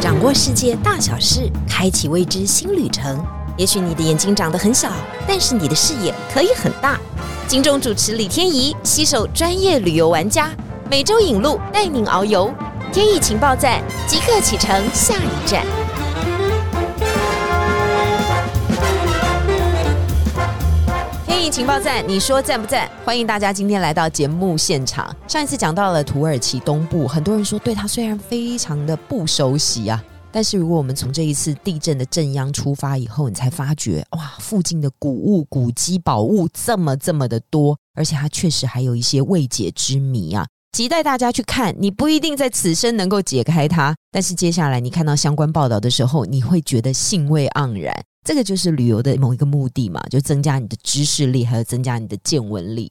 [0.00, 3.24] 掌握世界大小事，开启未知新旅程。
[3.56, 4.90] 也许你的眼睛长得很小，
[5.26, 6.98] 但是你的视野可以很大。
[7.48, 10.50] 金钟主持李天怡携手专业旅游玩家，
[10.90, 12.52] 每周引路带您遨游。
[12.92, 15.64] 天意情报站即刻启程，下一站。
[21.26, 22.85] 天意情报站，你说赞不赞？
[23.06, 25.14] 欢迎大家今天来到节目现场。
[25.28, 30.04] 上一次讲到了土耳其东部，很多人说对它虽然非常的不熟悉啊。
[30.32, 40.44] 但是，如果我们从这一次地震的震央出发以后，你才发觉，哇，附近的古物、古迹、宝物这么这么的多，而且它确实还有一些未解之谜啊！
[40.72, 47.94] 期待大家去看，你不一定在此生能够解开它，但是接下来你看到相关报道的时候，你会觉得兴味盎然。
[48.24, 52.90] 这个就是旅游的某一个目的嘛，就增加你的知识力，还有增加你的见闻力。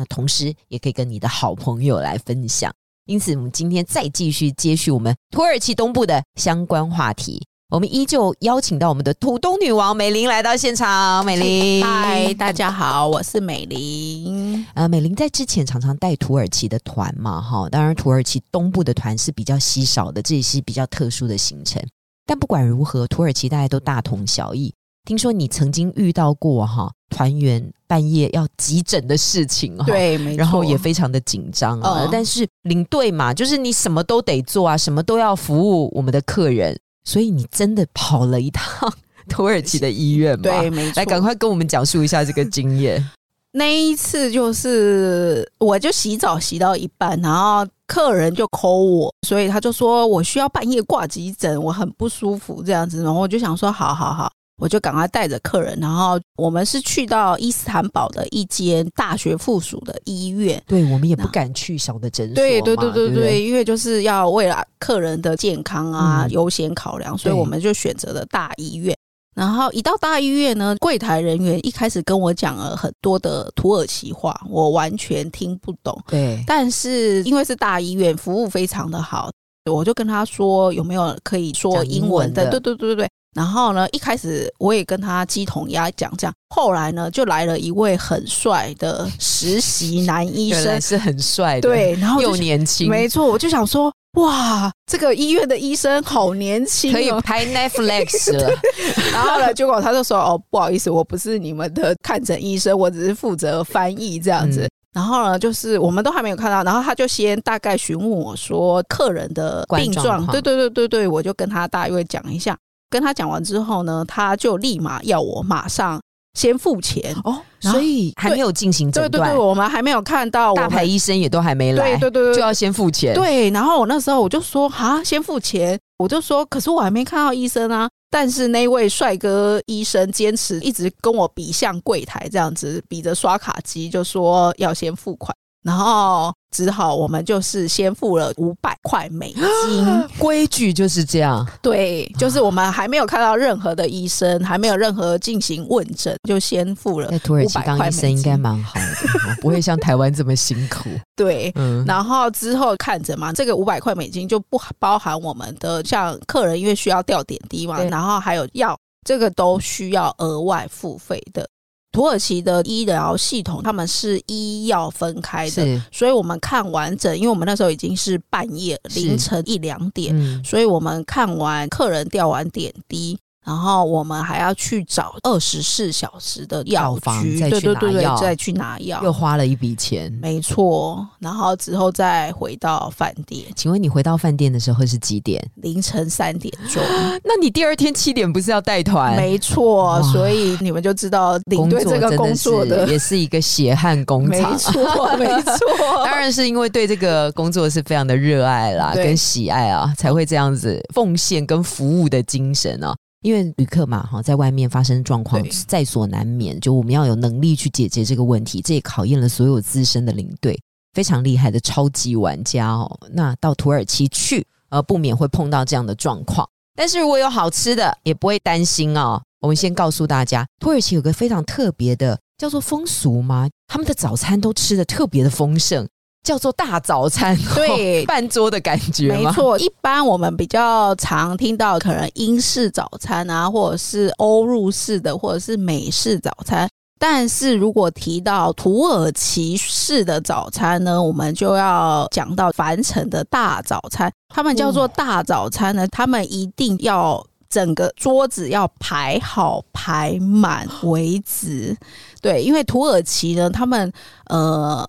[0.00, 2.72] 那同时也可以跟你的好朋友来分享。
[3.04, 7.46] 因此，我们今天再继续接续我们土耳其东部的相关话题。
[7.70, 11.22] 我们依旧邀请到我们的土东女王美玲来到现场。
[11.24, 14.64] 美玲，嗨，大家好，我是美玲。
[14.74, 21.80] 呃，美玲在之前常常带土耳其的团嘛，哈，当然土耳其东部的团是比较稀少的，这也是比较特殊的行程。
[22.24, 24.72] 但不管如何，土耳其大家都大同小异。
[25.04, 32.08] 听说你曾经遇到过哈团员半夜要急诊的事情哈，对，没错，然后也非常的紧张啊。
[32.10, 38.90] 但是领队嘛，就是你什么都得做啊，什么都要服务我们的客人，所以你真的跑了一趟
[39.28, 40.42] 土耳其的医院嘛？
[40.42, 40.92] 对，没错。
[40.96, 43.06] 来，赶快跟我们讲述一下这个经验。
[43.52, 54.32] 那一次就是我就洗澡洗到一半，然后客人就 call 我，所以他就说我需要半夜挂急诊，我很不舒服这样子，然后我就想说，好好好。
[54.60, 60.62] 我就赶快带着客人，然后我们是去到伊斯坦堡的一间大学附属的医院。
[60.66, 62.34] 对，我们也不敢去小的诊所。
[62.34, 68.94] 对对对对对，因为就是要为了客人的健康啊优先考量，所以我们就选择了大医院。
[69.34, 75.98] 然后一到大医院呢，柜台人员一开始跟我讲了很多的土耳其话，我完全听不懂。
[76.06, 79.30] 对，但是因为是大医院，服务非常的好，
[79.70, 82.50] 我就跟他说有没有可以说英文的？
[82.50, 83.10] 对对对对对。
[83.34, 98.50] 然后呢，一开始我也跟他鸡同鸭讲这样，后来呢，就来了一位很帅的实习男医生，是很帅的，对，然后又年轻，没错，我就想说，哇，这个医院的医生好年轻，可以拍 Netflix 了。
[99.14, 104.68] 然后呢，结果他就说，哦，不好意思，我不是你们的看诊医生，我只是负责翻译这样子。
[104.92, 112.58] 然后呢，就是我们都还没有看到，然后他就先大概询问我说客人的病状，对对对对对，我就跟他大约讲一下。
[112.90, 116.00] 跟他讲完之后呢，他就立马要我马上
[116.34, 123.14] 先付钱哦，所以还没有进行诊断，对对对，我们还没有看到大牌医生也都还没来，对对对，就要先付钱。
[123.14, 127.88] 对，然后我那时候我就说啊，先付钱，我就说，可是我还没看到医生啊。
[128.12, 135.32] 但是那位帅哥医生坚持一直跟我比向柜台这样子，比着刷卡机，就说要先付款。
[135.62, 139.86] 然后只好我们就是先付了五百块美金，
[140.18, 141.46] 规矩就是这样。
[141.60, 147.08] 对，就是我们还没有看到任何的医生，还没有任何进行问诊，就先付了。
[147.08, 150.88] 在土耳其当医生应该蛮好的，不会像台湾这么辛苦。
[151.14, 151.52] 对，
[151.86, 158.76] 然后之后看着嘛，这个五百块美金就不包含我们的像客人因为需要吊点滴嘛，然后还有药，
[159.06, 161.46] 这个都需要额外付费的。
[161.92, 173.18] 土耳其的医疗系统，他们是医药分开的，所以我们看完整，因为我们那时候已经是半夜凌晨一两点，所以我们看完客人吊完点滴。
[173.44, 180.12] 然后我们还要去找二十四小时的药房，再去拿药，再去拿药，又花了一笔钱。
[180.20, 183.46] 没错，然后之后再回到饭店。
[183.56, 185.42] 请问你回到饭店的时候是几点？
[185.56, 186.82] 凌晨三点钟。
[187.24, 189.16] 那你第二天七点不是要带团？
[189.16, 194.52] 没错，所以你们就知道领队这个工作的也是一个血汗工厂。
[194.52, 202.94] 没错， 没错，当然是因为对这个工作是非常的热爱啦，跟喜爱啊，才会这样子奉献跟服务的精神啊。
[203.22, 210.58] 因为旅客嘛，哈，在外面发生状况在所难免，就我们要有能力去解决这个问题，这也考验了所有资深的领队，
[210.94, 212.98] 非常厉害的超级玩家哦。
[213.12, 216.48] 那到土耳其去，呃，不免会碰到这样的状况。
[216.74, 219.20] 但是如果有好吃的，也不会担心哦。
[219.40, 223.48] 我们先告诉大家，土耳其有个非常特别的，叫做风俗吗？
[223.66, 225.86] 他们的早餐都吃的特别的丰盛。
[226.22, 229.58] 叫做大早餐，对， 半桌的感觉，没错。
[229.58, 236.68] 一般我们比较常听到可能英式早餐啊，或者是欧入式的，或者是美式早餐。
[236.98, 244.12] 但是如果提到土耳其式的早餐呢，我们就要讲到凡城的大早餐。
[244.28, 251.74] 他们叫做大早餐呢，他们一定要整个桌子要排好排满为止。
[252.20, 253.90] 对，因为土耳其呢，他们
[254.26, 254.86] 呃。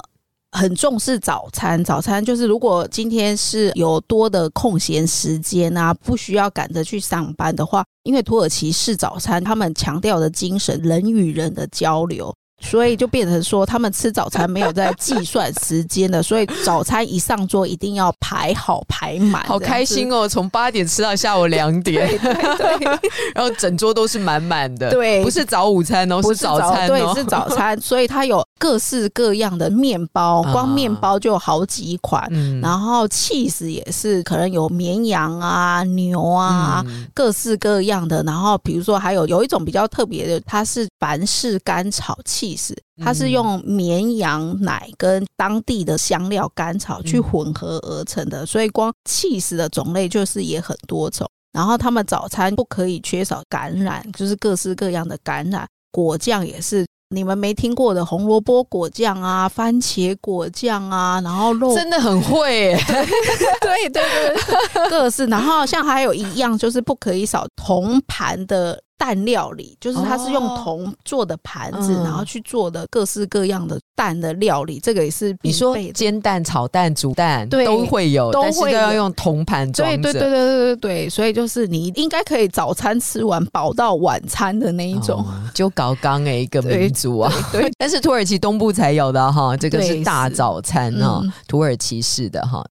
[0.51, 12.33] 很重视早餐，早餐就是如果今天是有多的空闲时间啊，不需要赶着去上班的话，因为土耳其式早餐，他们强调的精神，人与人的交流。
[12.61, 20.27] 所以就变成说，他们吃早餐没有在计算时间的，所以早餐一上桌一定要排好排满，好开心哦！
[20.27, 22.99] 从八点吃到下午两点，对，
[23.35, 27.79] 然后整桌都是满满的，对，不是早午餐哦，是早餐，对，是早餐。
[27.81, 32.29] 所以它有各式各样的面包，光面包就有好几款，
[32.61, 38.21] 然后 cheese 也是，可能有绵羊啊、牛啊，各式各样的。
[38.23, 42.17] 然后比如说还有有一种比较特别的，它是凡式干炒
[42.55, 42.75] 气。
[43.03, 51.27] 它是用绵羊奶跟当地的香料甘草去混合而成的，所以光 cheese 的种类就是也很多种。
[51.51, 62.73] 然后他们早餐不可以缺少橄榄，就是各式各样的橄榄果酱也是你们没听过的红萝卜果酱啊、番茄果酱啊，然后肉真的很会，
[63.59, 65.25] 对对对，各式。
[65.25, 68.79] 然后像还有一样就是不可以少铜盘的。
[69.01, 87.33] 蛋料理就是它是用铜做的盘子，然后去做的各式各样的蛋的料理，这个也是你说煎蛋、炒蛋、煮蛋都会有，但是都要用铜盘装对对对对对对对，所以就是你应该可以早餐吃完饱到晚餐的那一种，就搞刚诶一个民族啊。
[87.51, 92.63] 对， 但是土耳其东部才有的哈，这个是大早餐哈，土耳其式的哈，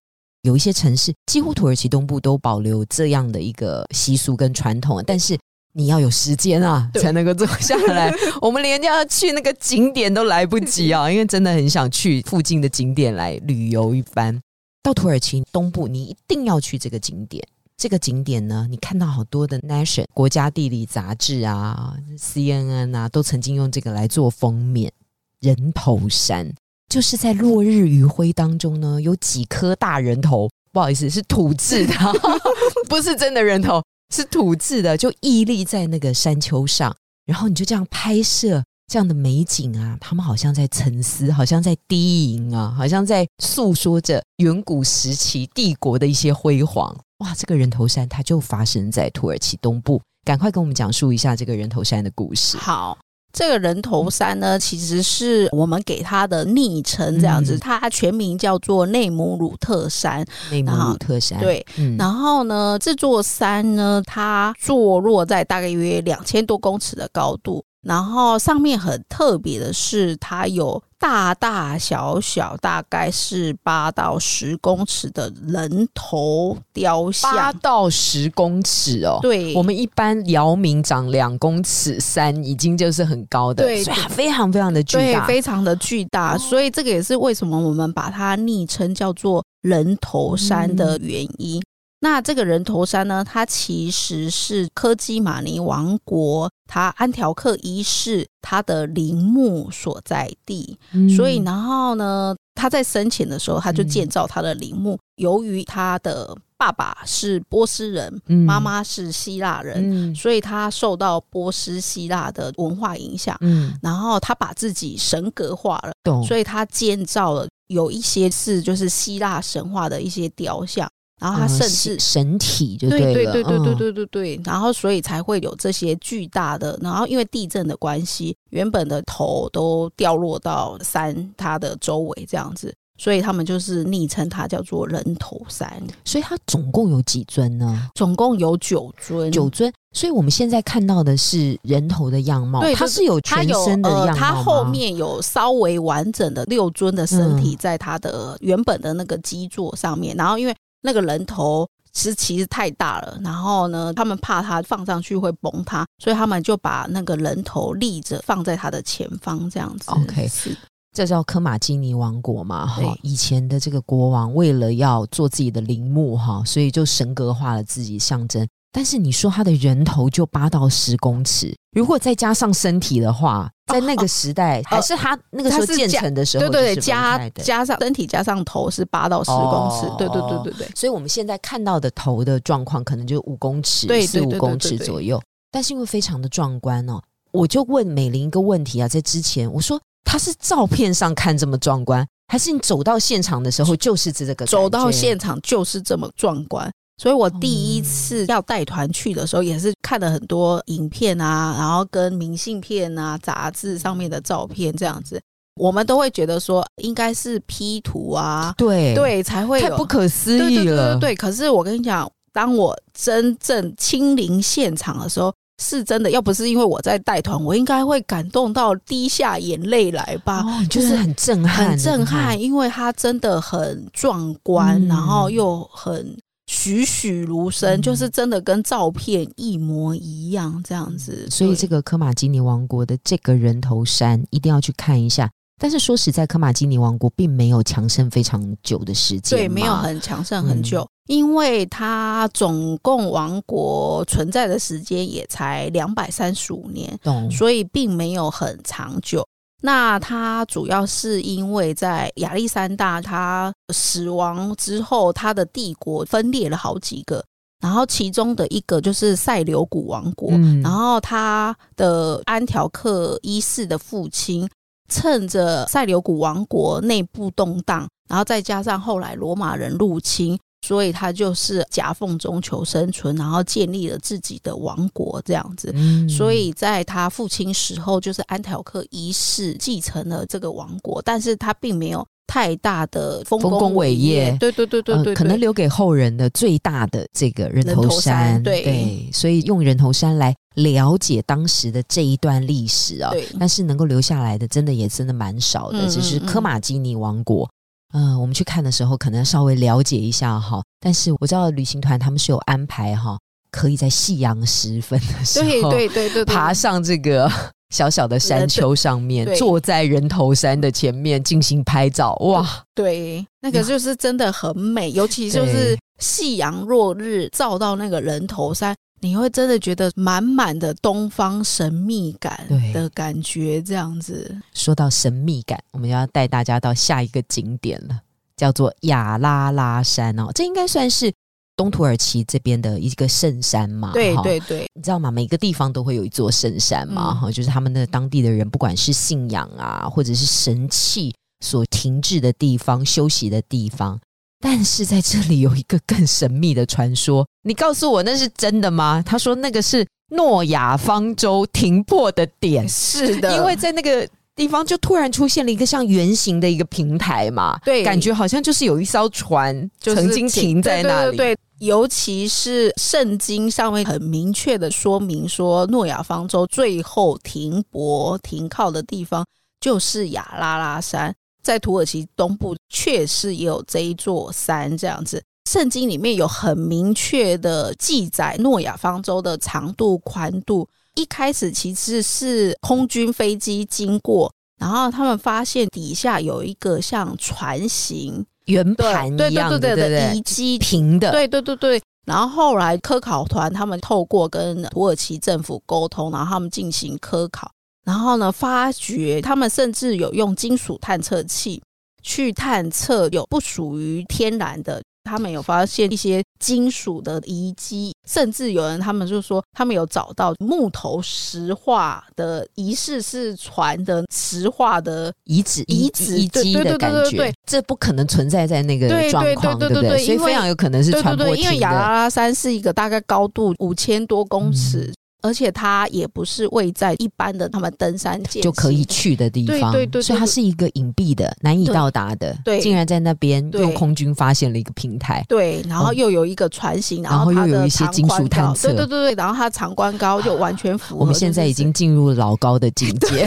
[0.43, 5.37] 有一些城市几乎土耳其东部都保留这样的一个习俗跟传统，但是。
[5.73, 8.13] 你要有时间啊，才能够坐下来。
[8.41, 14.41] 我们连要去那个景点都来不及啊， 因为真的很想去附近的景点来旅游一番。
[14.83, 17.47] 到土耳其东部，你一定要去这个景点。
[17.77, 24.93] 这个景点呢，你看到好多的《Nation》国家地理杂志啊，《CNN》啊，都曾经用这个来做封面。
[25.41, 26.53] 人头山
[26.91, 31.95] 就是在落日余晖当中呢，有几颗大人头，不好意思，是土制的，
[32.89, 33.83] 不是真的人头。
[34.11, 36.95] 是土制的，就屹立在那个山丘上，
[37.27, 46.95] 然后你就这样拍摄这样的美景啊，他们好像在沉思，好像在低吟啊，好像在诉说着远古时期帝国的一些辉煌。
[47.19, 52.57] 哇，这个人头山它就发生在土耳其东部，赶快跟我们讲述一下这个人头山的故事。
[52.57, 52.99] 好。
[53.33, 57.59] 这个人头山呢，其实是我们给他的昵称，这样子。
[57.59, 60.25] 它全名叫做内姆鲁特山。
[60.51, 61.39] 内姆鲁特山。
[61.41, 61.65] 对。
[61.99, 67.65] 然后呢，这座山呢，它坐落在大概约两千多公尺的高度。
[67.83, 77.35] 然后上面很特别的是，它有大大小小，大概是八到十公尺的人头雕像。
[77.35, 86.37] 八到十公尺哦，对，我们一般姚明长两公尺三，已经就是很高的，对，非常非常的巨大，非常的巨大。
[86.37, 91.63] 所以这个也是为什么我们把它昵称叫做人头山的原因。
[92.03, 93.23] 那这个人头山呢？
[93.23, 100.79] 它其实是科基马尼王国他安条克一世他的陵墓所在地，
[101.15, 104.99] 所以然后呢，他在生前的时候他就建造他的陵墓。
[105.17, 113.37] 由于他的爸爸是波斯人，妈妈是希腊人，所以他受到波斯希腊的文化影响。
[113.43, 120.89] 嗯，然后他把自己神格化了，所以他建造了有一些是就是希腊神话的一些雕像。
[121.21, 135.71] 然后他甚至神体就对对对对对对对对，然后所以才会有这些巨大的，然后因为地震的关系，原本的头都掉落到山它的周围这样子，所以他们就是昵称它叫做人头山。
[136.07, 137.91] 所以它总共有几尊呢？
[137.95, 139.71] 总共有九尊，九尊。
[139.93, 150.57] 所以我们现在看到的是人头的样貌，对，它是有全身的样貌它后面有稍微完整的六尊的身体在它的原本的那个基座上面，然后因为。
[150.83, 159.91] 那个人头其实其实太大了，然后呢，他们怕它放上去会崩塌，所以他们就把那个人头立着放在它的前方，这样子。
[159.91, 160.57] OK，是
[160.93, 162.67] 这叫科马基尼王国嘛？
[162.67, 168.47] 哈，以前的这个国王为了要做自己的陵墓哈，所以就神格化了自己象征。
[168.73, 180.69] 但是你说他的人头就八到十公尺，如果再加上身体的话，在那个时代 还是他那个时候建成的时候，对对对，加加上身体加上头是八到十公尺，对对对对对。
[180.75, 185.21] 所以我们现在看到的头的状况，可能就五公尺、四五公尺左右。
[185.51, 194.47] 但是因为非常的壮观哦，我就问美玲一个问题啊，在之前我说他是照片上看这么壮观，还是你走到现场的时候就是这个？
[194.47, 196.71] 走到现场就是这么壮观。
[197.01, 205.19] 所以我第一次要带团去的时候，也是看了很多影片啊，然后跟明信片啊、杂志上面的照片这样子，
[205.59, 210.99] 我们都会觉得说应该是 P 图啊，对对，才会太不可思议了。
[210.99, 216.11] 对，可是我跟你讲，当我真正亲临现场的时候，是真的。
[216.11, 220.45] 要不是因为我在带团，我应该会感动到滴下眼泪来吧？
[220.69, 226.15] 就是很震撼，很震撼，因为它真的很壮观，然后又很。
[226.53, 231.29] 栩栩如生，就是真的跟照片一模一样这样子。
[231.31, 235.31] 所以这个科马基尼王国的这个人头山一定要去看一下。
[235.63, 246.99] 但是说实在，科马基尼王国并没有强盛非常久的时间，对，没有很强盛很久，因为它总共王国存在的时间也才两百三十五年，
[247.31, 249.25] 所以并没有很长久。
[249.61, 257.23] 那他主要是因为在亚历山大他死亡之后，他的帝国分裂了好几个，
[257.61, 260.31] 然后其中的一个就是塞琉古王国，
[260.63, 264.49] 然后他的安条克一世的父亲
[264.89, 270.39] 趁着塞琉古王国内部动荡，然后再加上后来罗马人入侵。
[270.63, 275.75] 所以他就是夹缝中求生存，然后建立了自己的王国这样子。
[276.09, 284.37] 所以在他父亲死后，就是安条克一世继承了这个王国，但是他并没有太大的丰功伟业。
[284.39, 288.43] 对对对对对，可能留给后人的最大的这个人头山。
[288.43, 293.11] 对，所以用人头山来了解当时的这一段历史啊。
[293.39, 297.51] 但是能够留下来的，真的也真的蛮少的，只是科马基尼王国。
[297.93, 300.63] 嗯，我们去看的时候，可能稍微了解一下哈。
[300.81, 303.19] 但是我知道旅行团他们是有安排哈，
[303.51, 307.31] 可以在夕阳时分的时候，对对对对，爬上这个
[307.75, 312.15] 小小的山丘上面，坐在人头山的前面进行拍照。
[312.21, 318.75] 哇，对，那个就是真的很美，尤其就是夕阳落日照到那个人头山。
[319.01, 324.37] 你会真的觉得满满的东方神秘感的感觉，这样子。
[324.53, 328.01] 说到神秘感，我们要带大家到下一个景点了，
[328.37, 330.31] 叫做亚拉拉山哦。
[330.35, 331.11] 这应该算是
[331.57, 333.93] 东土耳其这边的一个圣山嘛？
[333.93, 335.11] 对对对，你知道吗？
[335.11, 337.15] 每个地方都会有一座圣山嘛？
[337.15, 341.15] 哈，就是他们的当地的人，不管是信仰啊，或者是神器
[341.45, 343.99] 所停滞的地方、休息的地方。
[344.43, 349.03] 但是在这里有一个更神秘的传说，你告诉我那是真的吗？
[349.05, 361.17] 他说那个是诺亚方舟停泊的点，是的，因为在那个地方就突然出现了一个像圆形的一个平台嘛，对，感觉好像就是有一艘船曾经停在那里。
[361.19, 369.23] 对，尤其是圣经上面很明确的说明说，诺亚方舟最后停泊停靠的地方
[369.61, 371.15] 就是亚拉拉山。
[371.43, 375.23] 在土耳其东部确实也有这一座山，这样子。
[375.51, 380.69] 圣经里面有很明确的记载，诺亚方舟的长度、宽度。
[380.97, 391.11] 一开始其实是空军飞机经过，然后他们发现底下有一个像船形圆盘一样的遗迹，平的。
[391.11, 391.83] 对对对对。
[392.07, 397.51] 然后后来科考团他们透过跟土耳其政府沟通，然后他们进行科考。
[397.85, 398.31] 然后呢？
[398.31, 401.61] 发觉他们甚至有用金属探测器
[402.03, 420.05] 去探测有不属于天然的，他们有发现一些金属的遗迹，甚至有人他们就说他们有找到木头石化的仪式是船的石化的遗址遗址遗迹的感觉，这不可能存在在那个状况，对不对？
[420.05, 424.93] 所以非常有可能是传播因为亚拉拉山是一个大概高度五千多公尺。
[425.23, 432.37] 而且它也不是位在一般的他们登山就可以去的地方，对对对，所以它是一个隐蔽的、难以到达的。
[432.45, 435.25] 对，竟然在那边用空军发现了一个平台。
[435.29, 441.01] 对，然后又有一个船型，然后又有一些金属探测，对对对对，然后它长宽高就完全符合。
[441.01, 443.27] 我们现在已经进入老高的境界，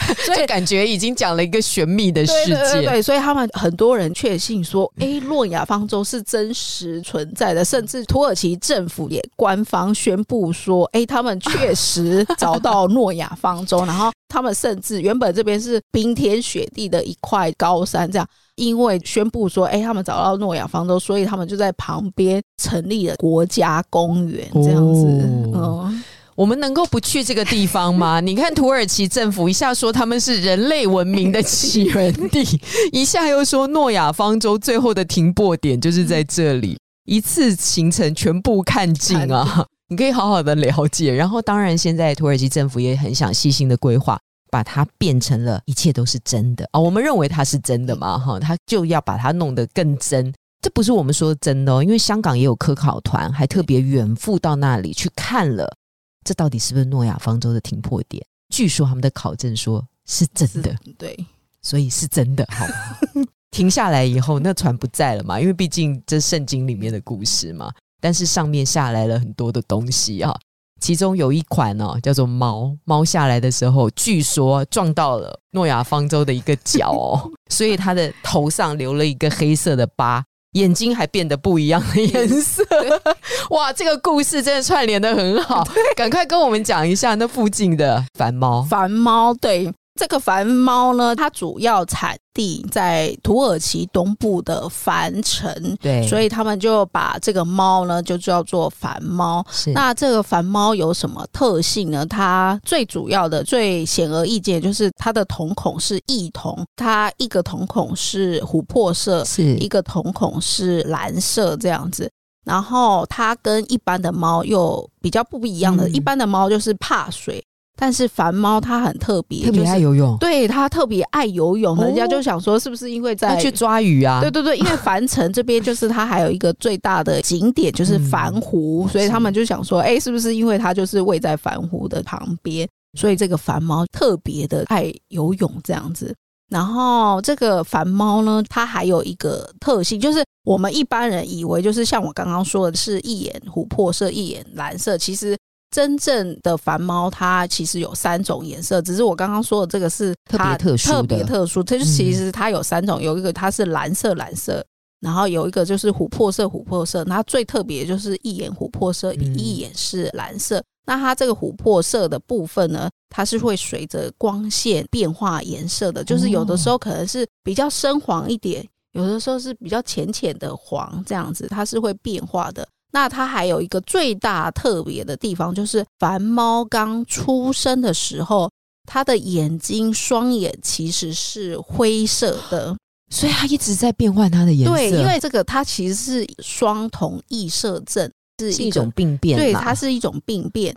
[0.26, 2.82] 所以感觉已经讲了一个玄秘的世界。
[2.82, 10.52] 对，所以他们很多人确信说，哎，诺亚方舟是真实存在的，甚至土耳其政府也官方宣布。
[10.52, 25.06] 说，哎，他们确实找到诺亚方舟，然后他们甚至原本这边是冰天雪地的一块高山，这样，因为宣布说，哎，他们找到诺亚方舟，所以他们就在旁边成立了国家公园，这样子。
[25.06, 26.02] 嗯，
[26.42, 28.18] 我们能够不去这个地方吗？
[28.20, 39.64] 你看土耳其政府一下说他们是人类文明的起源地， 一下又说诺亚方舟最后的停泊点就是在这里，一次行程全部看尽啊。
[39.88, 41.14] 你可以好好的了解。
[41.14, 44.18] 然后，当然现在土耳其政府也很想细心的规划，
[44.50, 46.80] 把它变成了一切都是真的啊。
[46.80, 50.34] 我们认为它是真的嘛，哈，他就要把它弄得更真。
[50.60, 55.76] 这不是我们说的真的哦，因为香港也有科考团，还特别远赴到那里去看了，
[56.24, 58.24] 这到底是不是诺亚方舟的停泊点？
[58.50, 61.26] 据说他们的考证说是真的，对，
[61.62, 62.46] 所以是真的。
[62.50, 62.66] 好，
[63.50, 65.40] 停下来以后，那船不在了嘛？
[65.40, 67.72] 因为毕竟这圣经里面的故事嘛。
[68.00, 70.36] 但是上面下来了很多的东西啊，
[70.80, 80.24] 其中有一款呢叫做猫，猫下来的时候，据说撞到了诺亚方舟的一个角，哦所以它的头上留了一个黑色的疤。
[80.52, 82.62] 眼睛还变得不一样的颜色，
[83.50, 83.72] 哇！
[83.72, 85.66] 这个故事真的串联的很好，
[85.96, 88.62] 赶快跟我们讲一下那附近的繁猫。
[88.62, 89.72] 繁猫，对。
[89.94, 99.44] 这个繁猫呢，它主要产地在土耳其东部的凡城，对，所以他们就把这个猫呢就叫做繁猫。
[99.74, 102.06] 那这个繁猫有什么特性呢？
[102.06, 112.10] 它最主要的、最显而易见就是它的瞳孔是异瞳，它一个瞳孔是琥珀色，是一个瞳孔是蓝色这样子。
[112.44, 117.44] 然后它跟一般的猫又比较不一样的，一般的猫就是怕水。
[117.74, 124.20] 但是繁猫它很特别，特别爱游泳，对它特别爱游泳，人家就想说是不是因为在去抓鱼啊？
[124.20, 136.14] 对对对，因为繁城这边就是它还有一个最大的景点就是繁湖，所以他们就想说，哎，是不是因为它就是位在繁湖的旁边，所以这个繁猫特别的爱游泳这样子。
[136.50, 145.36] 然后这个繁猫呢，它还有一个特性，就是我们一般人以为就是像我刚刚说的是一眼琥珀色，一眼蓝色，其实。
[145.72, 151.62] 真正的繁猫，它其实有三种颜色，只是我刚刚说的这个是特别特殊特别特殊。
[151.62, 154.64] 它就其实它有三种，有一个它是蓝色蓝色，
[155.00, 160.62] 然后有一个就是琥珀色琥珀色，它最特别就是一眼琥珀色，一眼是蓝色。
[160.84, 172.68] 那它这个琥珀色的部分呢，它是会随着光线变化颜色的，就是有的时候可能是比较深黄一点，有的时候是比较浅浅的黄，这样子它是会变化的。
[172.92, 178.50] 那它还有一个最大特别的地方，就是凡猫刚出生的时候，
[178.86, 182.76] 它的眼睛双眼其实是灰色的，
[183.10, 184.74] 所以它一直在变换它的颜色。
[184.74, 188.10] 对，因为这个它其实是双瞳异色症。
[188.50, 190.74] 是一种病变，对，它是一种病变，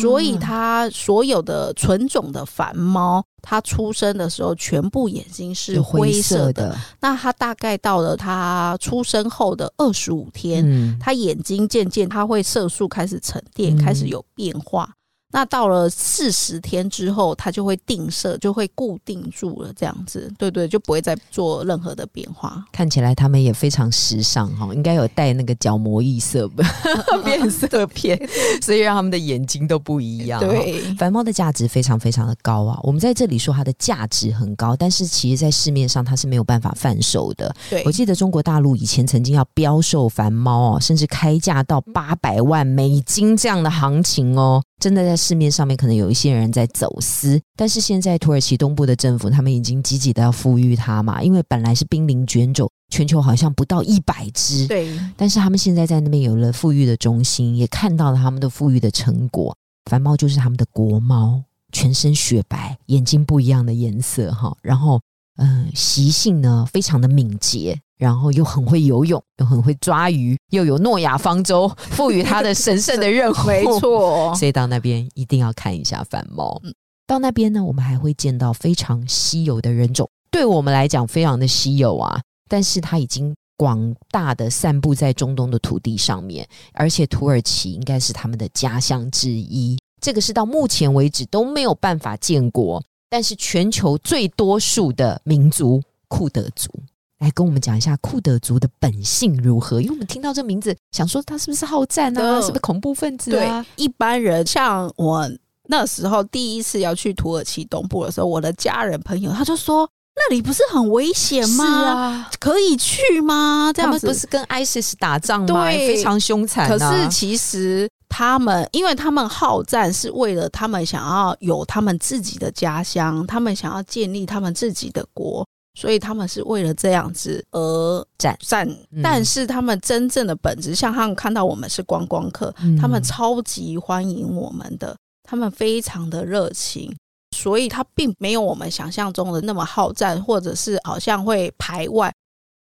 [0.00, 6.76] 所以它所有的纯种的繁猫，它出生的时候全部眼睛是灰色的。
[7.00, 14.90] 那它大概到了它出生后的二十五天，它眼睛渐渐它会色素开始沉淀，开始有变化。
[15.30, 22.64] 那到了四十天之后，它就会定色，就会固定住了，这样子，对对，就不会再做任何的变化。
[22.72, 26.48] 看起来他们也非常时尚哈，应该有带那个角膜异色
[27.22, 28.18] 变色片，
[28.62, 30.40] 所以让他们的眼睛都不一样。
[30.40, 32.80] 对，繁猫的价值非常非常的高啊。
[32.82, 37.54] 我们在这里说它的价值很高，但是其实在市面上它是没有办法贩售的。
[37.68, 44.62] 对，我记得中国大陆以前曾经要标售繁猫哦，甚至开价到八百万美金这样的行情哦。
[44.78, 59.56] 真的在市面上面可能有一些人在走私，但是现在土耳其东部的政府他们已经积极的要富裕它嘛，因为本来是濒临卷种，全球好像不到一百只，对，但是他们现在在那边有了富裕的中心，也看到了他们的富裕的成果。
[59.90, 65.00] 繁猫就是他们的国猫，全身雪白，眼睛不一样的颜色哈，然后
[65.38, 67.76] 嗯，习性呢非常的敏捷。
[67.98, 74.32] 然后又很会游泳，又很会抓鱼，又有诺亚方舟赋予他的神圣的任务，没错。
[74.36, 76.62] 所以到那边一定要看一下繁猫。
[77.08, 82.20] 到那边呢，我们还会见到非常稀有的人种，对我们来讲非常的稀有啊。
[82.48, 89.76] 但是它已经广大的散布在中东的土地上面，而且土耳其应该是他们的家乡之一。
[90.00, 96.70] 这个是到目前为止都没有办法建国，但是全球最多数的民族库德族。
[97.18, 99.80] 来跟我们讲一下库德族的本性如何？
[99.80, 102.40] 因为我们听到这名字，想说他是不是好战啊？
[102.40, 103.66] 是不是恐怖分子啊？
[103.74, 105.28] 一般人像我
[105.64, 112.28] 那时候第一次要去土耳其东部的时候，我的家人朋友他就说：“那里不是很危险吗？
[112.38, 115.66] 可以去吗？”他们不是跟 ISIS 打仗吗？
[115.66, 116.68] 非常凶残。
[116.68, 125.46] 可是其实他们，因为他们好战是为了他们想要有他们自己的家乡，他们想要建立他们自己的国。
[125.74, 128.68] 所以他们是为了这样子而战战，
[129.00, 136.92] 但是他们真正的本质，像他们看到我们是观光客，他们超级欢迎我们的，他们非常的热情，
[137.36, 142.12] 所以他并没有我们想象中的那么好战，或者是好像会排外。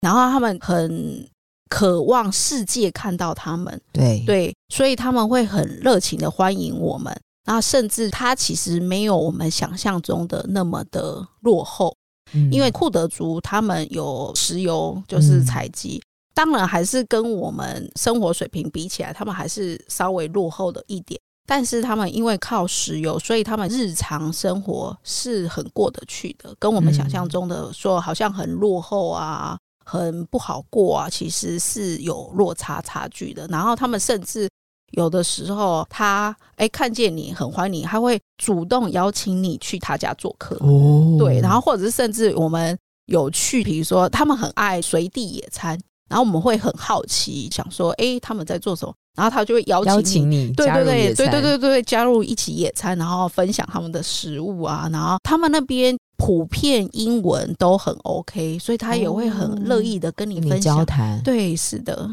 [0.01, 1.25] 然后他们很
[1.69, 7.15] 渴望世界看到他们，对对，所以他们会很热情的欢迎我们。
[7.45, 11.95] 然后甚至他其实没有我们想象中的那么的落后，
[12.33, 16.01] 嗯因为库德族他们有石油就是采集，
[16.33, 21.19] 当然还是跟我们生活水平比起来，他们还是稍微落后的一点。
[21.47, 33.47] 但是他们因为靠石油，所以他们日常生活是很过得去的，跟我们想象中的说好像很落后啊、很不好过啊，其实是有落差差距的。
[33.47, 34.49] 然后他们甚至
[34.91, 40.55] 有的时候，他哎看见你很欢迎你，他会主动邀请你去他家做客。
[40.61, 48.93] 哦对，然后或者是甚至我们有去，比如说他们很爱随地野餐，然后我们会很好奇，想说，哎，他们在做什么？
[49.15, 60.35] 然后他就会邀请邀你请你对对对对对对对，加入一起野餐，然后分享他们的食物啊，然后他们那边普遍英文都很 OK，所以他也会很乐意的跟你。
[60.59, 61.21] 交谈。
[61.21, 62.09] 对，是的，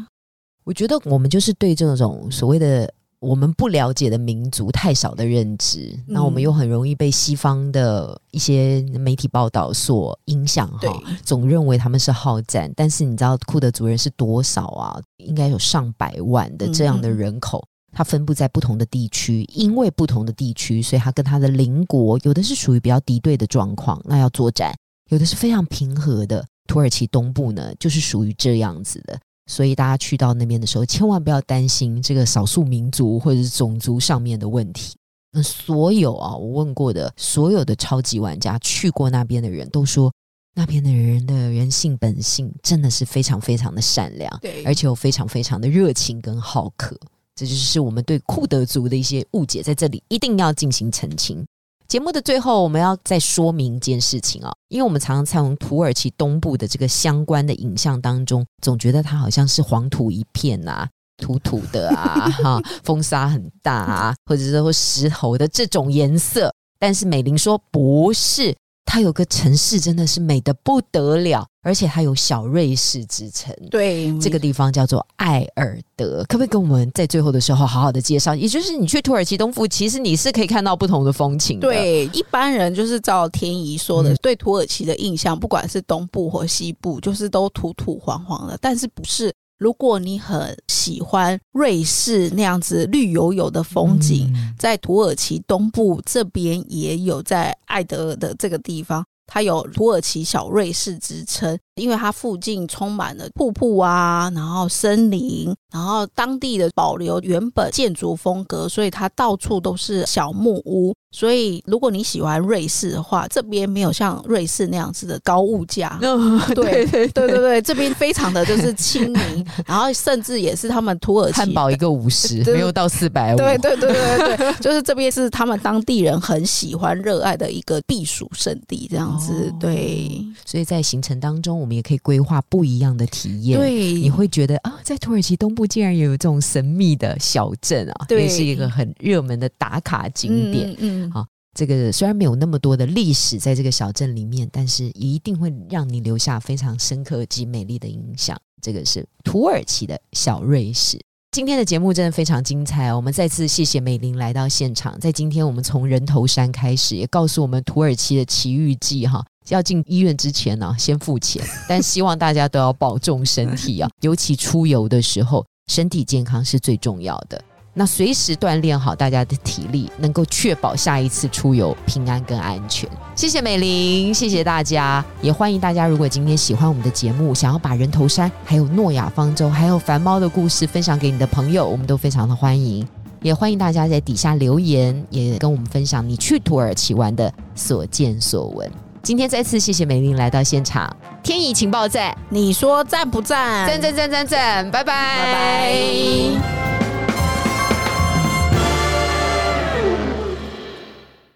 [0.63, 14.99] 我觉得我们就是对这种所谓的我们不了解的民族太少的认知，那、嗯我们又很容易被西方的一些媒体报道所影响对哈，总认为他们是好战，但是你知道库德族人是多少啊？
[15.17, 17.63] 应该有上百万的这样的人口。
[17.93, 24.73] 它分布在不同的地区，因为不同的地区，所以它跟它的邻国有的是属于比较敌对的状况，那要作战；
[25.09, 26.43] 有的是非常平和的。
[26.65, 29.19] 土耳其东部呢，就是属于这样子的。
[29.51, 34.95] 所以大家去到那边的时候，千万不要担心这个少数民族或者是种族上面的问题。
[35.33, 40.09] 那所有啊，我问过的所有的超级玩家去过那边的人都说，
[40.55, 46.97] 那边的人的人性本性真的是非常非常的善良，对，而且有非常非常的热情跟好客。
[47.35, 51.45] 这就是我们对库德族的一些误解，在这里一定要进行澄清。
[51.87, 66.51] 节目的最后，我们要再说明一件事情啊，因为我们常常从土耳其东部的这个相关的影像当中，总觉得它好像是黄土一片啊，土土的啊， 哈，风沙很大啊，或者是说石头的这种颜色。
[66.79, 73.53] 但是美玲说不是，它有个城市真的是美的不得了，而且它有小瑞士之称。
[73.71, 78.35] 对这个地方叫做艾尔德，可不可以跟我们在最后的时候好好的介绍？
[78.35, 88.57] 也就是你去土耳其东部，其实你是可以看到不同的风情的。，对，一般人就是照天怡说的，嗯对土耳其的印象，不管是东部或西部，就是都土土黄黄的。
[88.61, 89.33] 但是不是？
[89.63, 94.53] 如果你很喜欢瑞士那样子绿油油的风景，嗯。
[94.59, 110.93] 在土耳其东部这边也有，在艾德尔的这个地方，它有土耳其小瑞士之称，因为它附近充满了瀑布啊，然后森林，然后当地的保留原本建筑风格，所以它到处都是小木屋。
[111.11, 115.99] 所以如果你喜欢瑞士的话，这边没有像瑞士那样子的高物价。
[116.01, 123.37] 嗯对对对对对，这边非常的就是亲民，然后甚至也是他们土耳其汉堡一个五十，没有到四百五。
[123.37, 129.33] 对对对对对，就是这边是他们当地人很喜欢、热爱的一个避暑胜地，这样子。
[129.49, 133.57] 哦对所以在行程当中，我们也可以规划不一样的体验。
[133.57, 140.69] 对，你会觉得啊，在土耳其东部竟然也有这种神秘的小镇啊，对也是一个很热门的打卡景点。
[140.79, 148.37] 嗯嗯好这个虽然没有那么多的历史在这个小镇里面，但是一定会让你留下非常深刻及美丽的印象。
[148.61, 150.99] 这个是土耳其的小瑞士。
[151.31, 152.95] 今天的节目真的非常精彩哦！
[152.95, 154.99] 我们再次谢谢美玲来到现场。
[154.99, 159.25] 在今天，我们从人头山开始，也告诉我们土耳其的奇遇记哈。
[159.49, 167.41] 要进医院之前呢、先付钱， 但希望大家都要保重身体啊， 尤其出游的时候，身体健康是最重要的。
[167.75, 172.87] 那随时锻炼好大家的体力，能够确保下一次出游平安跟安全。
[173.15, 182.87] 谢谢美玲，谢谢大家，也欢迎大家，如果今天喜欢我们的节目，想要把人头山、还有诺亚方舟、还有繁猫的故事分享给你的朋友，我们都非常的欢迎。
[183.23, 188.69] 也欢迎大家在底下留言，也跟我们分享你去土耳其玩的所见所闻。
[189.03, 190.89] 今天再次谢谢美玲来到现场，
[191.21, 193.67] 天意情报站，你说赞不赞？
[193.67, 196.82] 赞赞赞赞赞，拜拜拜拜。